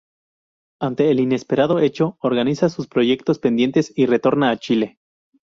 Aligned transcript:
Ante 0.79 1.11
el 1.11 1.19
inesperado 1.19 1.77
hecho, 1.79 2.17
organiza 2.21 2.69
sus 2.69 2.87
proyectos 2.87 3.37
pendientes 3.37 3.93
y 3.95 4.07
retorna 4.07 4.49
a 4.49 4.57
Chile. 4.57 4.97